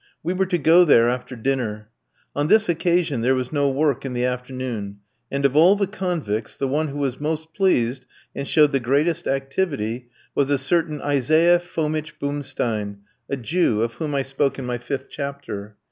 We 0.23 0.33
were 0.33 0.47
to 0.47 0.57
go 0.57 0.83
there 0.83 1.09
after 1.09 1.35
dinner. 1.35 1.89
On 2.35 2.47
this 2.47 2.67
occasion 2.67 3.21
there 3.21 3.35
was 3.35 3.53
no 3.53 3.69
work 3.69 4.03
in 4.03 4.13
the 4.13 4.25
afternoon, 4.25 4.97
and 5.29 5.45
of 5.45 5.55
all 5.55 5.75
the 5.75 5.85
convicts 5.85 6.57
the 6.57 6.67
one 6.67 6.87
who 6.87 6.97
was 6.97 7.21
most 7.21 7.53
pleased, 7.53 8.07
and 8.35 8.47
showed 8.47 8.71
the 8.71 8.79
greatest 8.79 9.27
activity, 9.27 10.09
was 10.33 10.49
a 10.49 10.57
certain 10.57 10.99
Isaiah 11.03 11.59
Fomitch 11.59 12.17
Bumstein, 12.17 13.01
a 13.29 13.37
Jew, 13.37 13.83
of 13.83 13.93
whom 13.93 14.15
I 14.15 14.23
spoke 14.23 14.57
in 14.57 14.65
my 14.65 14.79
fifth 14.79 15.07
chapter. 15.11 15.75